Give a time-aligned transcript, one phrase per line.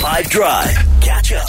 [0.00, 0.74] 5 Drive.
[1.02, 1.46] Catch up.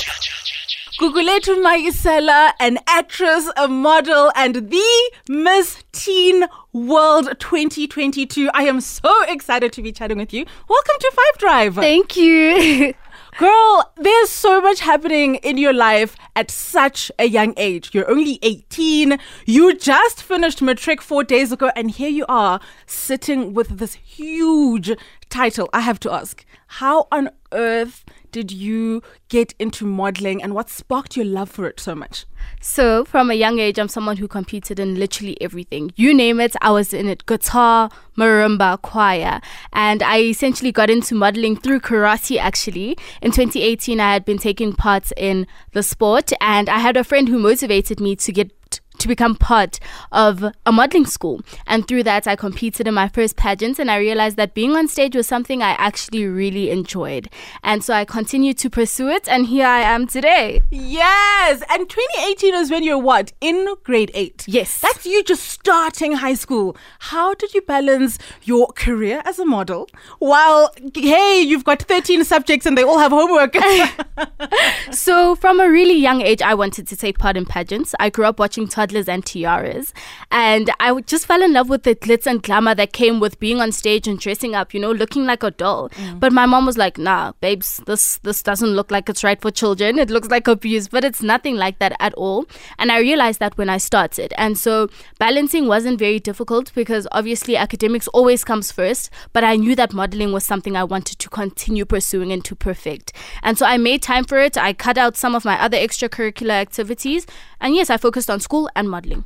[1.00, 6.43] Gugulethu Mayisela, an actress, a model, and the Miss Teen
[6.73, 8.49] World 2022.
[8.53, 10.45] I am so excited to be chatting with you.
[10.67, 11.75] Welcome to Five Drive.
[11.75, 12.93] Thank you.
[13.39, 17.91] Girl, there's so much happening in your life at such a young age.
[17.93, 19.18] You're only 18.
[19.45, 24.91] You just finished matric four days ago, and here you are sitting with this huge
[25.29, 25.70] title.
[25.71, 31.16] I have to ask, how on earth did you get into modeling and what sparked
[31.16, 32.26] your love for it so much?
[32.59, 35.91] So, from a young age, I'm someone who competed in literally everything.
[35.95, 39.41] You name it, I was in it guitar, marimba, choir.
[39.73, 42.98] And I essentially got into modeling through karate actually.
[43.21, 47.27] In 2018, I had been taking part in the sport, and I had a friend
[47.27, 48.52] who motivated me to get
[49.02, 49.80] to become part
[50.12, 51.41] of a modeling school.
[51.68, 54.88] And through that, I competed in my first pageant, and I realized that being on
[54.88, 57.30] stage was something I actually really enjoyed.
[57.64, 60.62] And so I continued to pursue it, and here I am today.
[60.70, 61.64] Yes.
[61.70, 63.34] And 2018 is when you're what?
[63.41, 64.46] In grade eight.
[64.48, 64.80] Yes.
[64.80, 66.78] That's you just starting high school.
[67.00, 72.66] How did you balance your career as a model while, hey, you've got 13 subjects
[72.66, 73.56] and they all have homework?
[74.92, 77.96] so, from a really young age, I wanted to take part in pageants.
[78.00, 79.94] I grew up watching toddlers and tiaras,
[80.31, 83.59] and I just fell in love with the glitz and glamour that came with being
[83.61, 85.89] on stage and dressing up, you know, looking like a doll.
[85.89, 86.20] Mm.
[86.20, 89.52] But my mom was like, "Nah, babes, this this doesn't look like it's right for
[89.52, 90.00] children.
[90.00, 92.45] It looks like abuse, but it's nothing like that at all."
[92.78, 97.58] And I realized that when I started, and so balancing wasn't very difficult because obviously
[97.58, 99.09] academics always comes first.
[99.34, 103.14] But I knew that modeling was something I wanted to continue pursuing and to perfect,
[103.44, 104.58] and so I made time for it.
[104.58, 107.25] I cut out some of my other extracurricular activities.
[107.62, 109.23] And yes, I focused on school and modeling.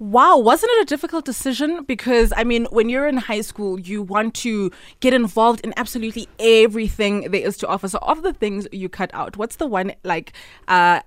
[0.00, 1.82] Wow, wasn't it a difficult decision?
[1.84, 6.28] Because, I mean, when you're in high school, you want to get involved in absolutely
[6.38, 7.88] everything there is to offer.
[7.88, 10.32] So, of the things you cut out, what's the one like
[10.68, 11.00] uh,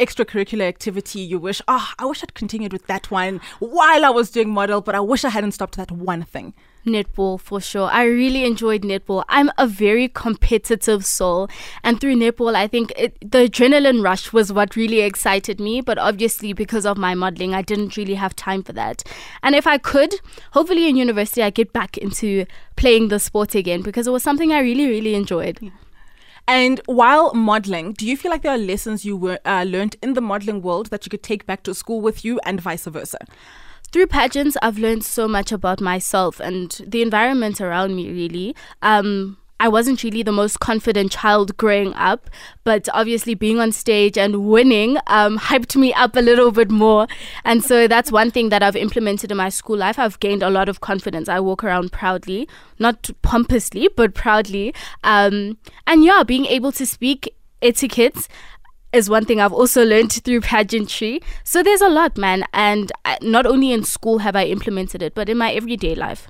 [0.00, 4.30] extracurricular activity you wish, oh, I wish I'd continued with that one while I was
[4.30, 6.54] doing model, but I wish I hadn't stopped that one thing?
[6.86, 7.88] Netball for sure.
[7.88, 9.24] I really enjoyed netball.
[9.28, 11.48] I'm a very competitive soul,
[11.84, 15.80] and through netball, I think it, the adrenaline rush was what really excited me.
[15.80, 19.04] But obviously, because of my modeling, I didn't really have time for that.
[19.42, 20.14] And if I could,
[20.52, 24.52] hopefully in university, I get back into playing the sport again because it was something
[24.52, 25.58] I really, really enjoyed.
[25.60, 25.70] Yeah.
[26.48, 30.14] And while modeling, do you feel like there are lessons you were uh, learned in
[30.14, 33.18] the modeling world that you could take back to school with you, and vice versa?
[33.92, 38.10] Through pageants, I've learned so much about myself and the environment around me.
[38.10, 42.30] Really, um, I wasn't really the most confident child growing up,
[42.64, 47.06] but obviously being on stage and winning um, hyped me up a little bit more.
[47.44, 49.98] And so that's one thing that I've implemented in my school life.
[49.98, 51.28] I've gained a lot of confidence.
[51.28, 52.48] I walk around proudly,
[52.78, 54.74] not pompously, but proudly.
[55.04, 58.26] Um, and yeah, being able to speak etiquette
[58.92, 61.20] is one thing I've also learned through pageantry.
[61.44, 62.44] So there's a lot, man.
[62.52, 66.28] And uh, not only in school have I implemented it, but in my everyday life.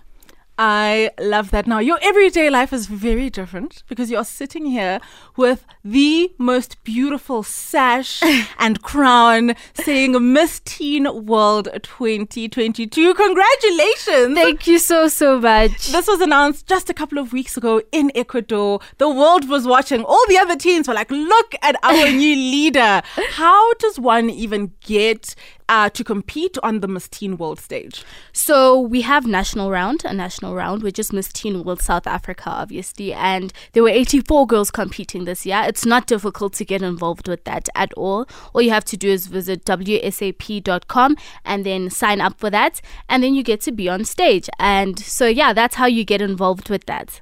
[0.59, 1.67] I love that.
[1.67, 5.01] Now, your everyday life is very different because you're sitting here
[5.37, 8.23] with the most beautiful sash
[8.59, 13.15] and crown saying Miss Teen World 2022.
[13.15, 14.35] Congratulations!
[14.37, 15.89] Thank you so, so much.
[15.89, 18.81] This was announced just a couple of weeks ago in Ecuador.
[18.99, 20.05] The world was watching.
[20.05, 23.03] All the other teens were like, look at our new leader.
[23.33, 25.35] How does one even get
[25.69, 28.05] uh, to compete on the Miss Teen World stage?
[28.33, 32.51] So we have national round, a national round, which is Miss Teen World South Africa,
[32.51, 35.63] obviously, and there were 84 girls competing this year.
[35.67, 38.27] It's not difficult to get involved with that at all.
[38.53, 43.23] All you have to do is visit wsap.com and then sign up for that, and
[43.23, 44.49] then you get to be on stage.
[44.59, 47.21] And so, yeah, that's how you get involved with that.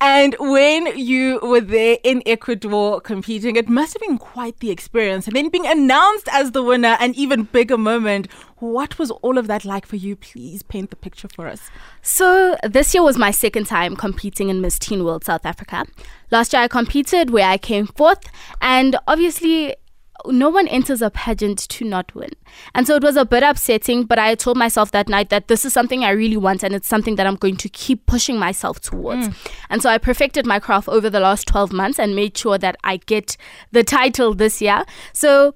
[0.00, 5.26] And when you were there in Ecuador competing, it must have been quite the experience.
[5.26, 8.28] And then being announced as the winner, an even bigger moment.
[8.58, 10.14] What was all of that like for you?
[10.14, 11.70] Please paint the picture for us.
[12.02, 15.84] So, this year was my second time competing in Miss Teen World South Africa.
[16.30, 18.24] Last year I competed where I came fourth,
[18.60, 19.76] and obviously
[20.26, 22.30] no one enters a pageant to not win.
[22.74, 25.64] And so it was a bit upsetting, but I told myself that night that this
[25.64, 28.80] is something I really want and it's something that I'm going to keep pushing myself
[28.80, 29.28] towards.
[29.28, 29.52] Mm.
[29.70, 32.76] And so I perfected my craft over the last 12 months and made sure that
[32.84, 33.36] I get
[33.72, 34.84] the title this year.
[35.12, 35.54] So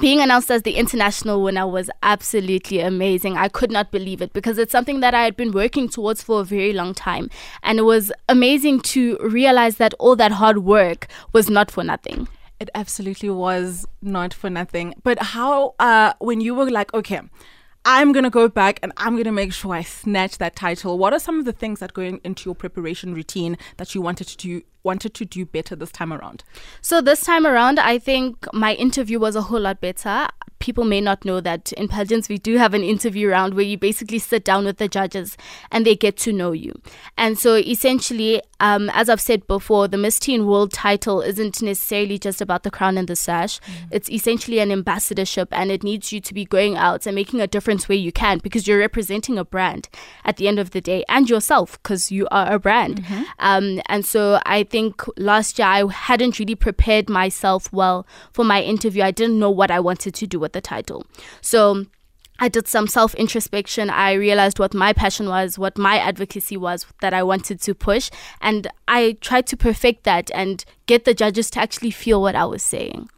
[0.00, 3.36] being announced as the international winner was absolutely amazing.
[3.36, 6.40] I could not believe it because it's something that I had been working towards for
[6.40, 7.28] a very long time.
[7.62, 12.28] And it was amazing to realize that all that hard work was not for nothing.
[12.60, 14.94] It absolutely was not for nothing.
[15.02, 17.20] But how, uh, when you were like, okay,
[17.86, 20.98] I'm going to go back and I'm going to make sure I snatch that title.
[20.98, 24.28] What are some of the things that go into your preparation routine that you wanted
[24.28, 26.44] to do wanted to do better this time around?
[26.80, 30.28] So this time around, I think my interview was a whole lot better.
[30.58, 33.78] People may not know that in pageants we do have an interview round where you
[33.78, 35.38] basically sit down with the judges
[35.70, 36.74] and they get to know you.
[37.16, 42.18] And so essentially, um, as I've said before, the Miss Teen World title isn't necessarily
[42.18, 43.58] just about the crown and the sash.
[43.60, 43.88] Mm.
[43.90, 47.46] It's essentially an ambassadorship, and it needs you to be going out and making a
[47.46, 49.88] difference where you can because you're representing a brand
[50.24, 53.02] at the end of the day and yourself because you are a brand.
[53.02, 53.22] Mm-hmm.
[53.38, 58.62] Um, and so I think last year I hadn't really prepared myself well for my
[58.62, 59.02] interview.
[59.02, 61.04] I didn't know what I wanted to do with the title.
[61.40, 61.86] So
[62.38, 63.90] I did some self introspection.
[63.90, 68.10] I realized what my passion was, what my advocacy was that I wanted to push.
[68.40, 72.46] And I tried to perfect that and get the judges to actually feel what I
[72.46, 73.10] was saying.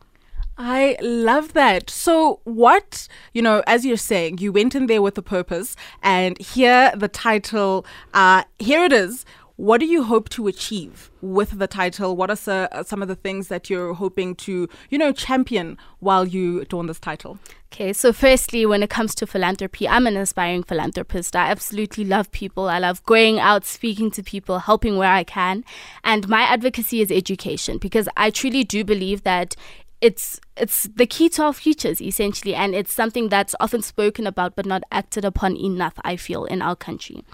[0.59, 1.89] I love that.
[1.89, 6.39] So, what, you know, as you're saying, you went in there with a purpose, and
[6.39, 9.25] here the title, uh, here it is.
[9.63, 12.17] What do you hope to achieve with the title?
[12.17, 16.27] What are uh, some of the things that you're hoping to, you know, champion while
[16.27, 17.39] you don this title?
[17.73, 21.37] Okay, so firstly, when it comes to philanthropy, I'm an aspiring philanthropist.
[21.37, 22.69] I absolutely love people.
[22.69, 25.65] I love going out, speaking to people, helping where I can.
[26.03, 29.55] And my advocacy is education because I truly do believe that
[30.01, 34.55] it's it's the key to our futures essentially and it's something that's often spoken about
[34.55, 37.25] but not acted upon enough i feel in our country.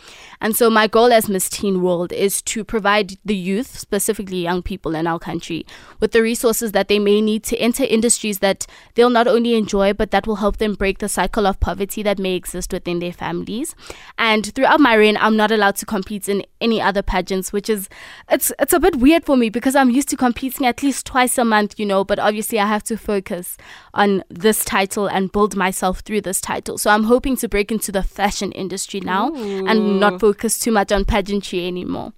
[0.40, 4.62] And so my goal as miss teen world is to provide the youth specifically young
[4.62, 5.66] people in our country
[6.00, 9.92] with the resources that they may need to enter industries that they'll not only enjoy
[9.92, 13.12] but that will help them break the cycle of poverty that may exist within their
[13.12, 13.74] families.
[14.16, 17.88] And throughout my reign i'm not allowed to compete in any other pageants which is
[18.30, 21.38] it's it's a bit weird for me because i'm used to competing at least twice
[21.38, 23.56] a month you know but obviously i have to focus
[23.94, 26.76] on this title and build myself through this title.
[26.76, 29.66] So I'm hoping to break into the fashion industry now Ooh.
[29.66, 32.12] and not focus too much on pageantry anymore.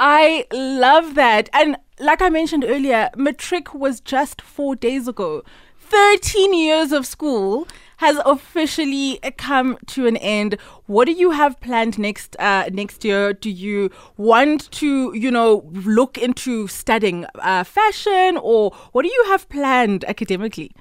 [0.00, 1.50] I love that.
[1.52, 5.42] And like I mentioned earlier, matric was just four days ago.
[5.78, 7.68] 13 years of school
[8.02, 10.56] has officially come to an end.
[10.86, 13.32] What do you have planned next uh, next year?
[13.32, 19.24] Do you want to, you know, look into studying uh, fashion, or what do you
[19.28, 20.72] have planned academically?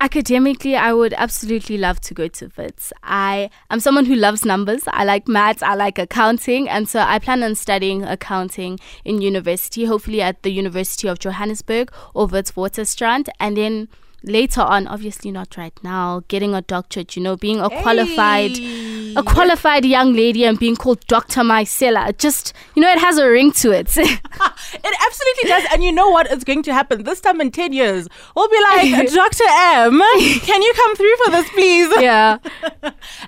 [0.00, 2.92] Academically, I would absolutely love to go to Wits.
[3.02, 4.84] I am someone who loves numbers.
[4.86, 5.64] I like maths.
[5.64, 9.84] I like accounting, and so I plan on studying accounting in university.
[9.84, 13.88] Hopefully, at the University of Johannesburg or Witwatersrand, and then
[14.22, 18.97] later on obviously not right now getting a doctorate you know being a qualified hey.
[19.18, 23.28] A qualified young lady and being called dr Mayisela just you know it has a
[23.28, 23.88] ring to it.
[24.84, 25.64] It absolutely does.
[25.72, 26.30] And you know what?
[26.30, 28.06] Is going to happen this time in 10 years.
[28.36, 30.00] We'll be like dr m
[30.40, 31.92] can you come through for this please?
[32.00, 32.38] Yeah.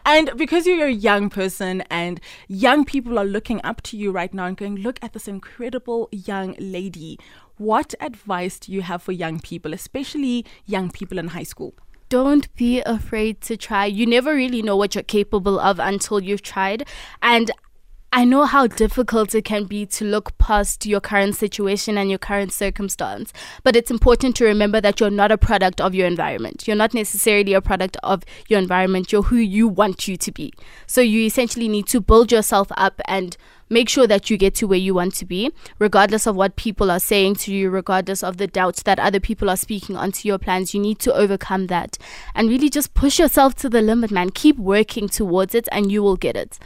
[0.05, 4.33] And because you're a young person and young people are looking up to you right
[4.33, 7.19] now and going look at this incredible young lady.
[7.57, 11.75] What advice do you have for young people, especially young people in high school?
[12.11, 13.87] Don't be afraid to try.
[13.87, 16.89] You never really know what you're capable of until you've tried.
[17.23, 17.53] And
[18.13, 22.19] I know how difficult it can be to look past your current situation and your
[22.19, 26.67] current circumstance, but it's important to remember that you're not a product of your environment.
[26.67, 29.13] You're not necessarily a product of your environment.
[29.13, 30.53] You're who you want you to be.
[30.89, 33.37] So you essentially need to build yourself up and
[33.69, 36.91] make sure that you get to where you want to be, regardless of what people
[36.91, 40.39] are saying to you, regardless of the doubts that other people are speaking onto your
[40.39, 40.75] plans.
[40.75, 41.97] You need to overcome that
[42.35, 44.31] and really just push yourself to the limit, man.
[44.31, 46.59] Keep working towards it and you will get it.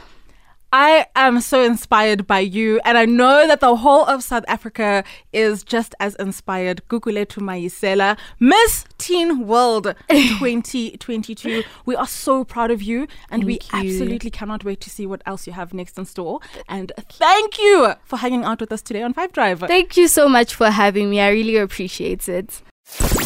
[0.77, 5.05] I am so inspired by you, and I know that the whole of South Africa
[5.31, 6.81] is just as inspired.
[6.89, 11.63] Gugulethu Mayisela, Miss Teen World 2022.
[11.85, 13.93] we are so proud of you, and thank we you.
[13.93, 16.41] absolutely cannot wait to see what else you have next in store.
[16.67, 19.61] And thank you for hanging out with us today on Five Drive.
[19.61, 21.21] Thank you so much for having me.
[21.21, 22.61] I really appreciate it.